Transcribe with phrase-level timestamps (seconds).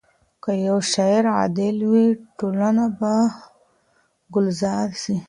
[0.43, 2.07] که يو مشر عادل وي
[2.37, 3.13] ټولنه به
[4.33, 5.15] ګلزار سي.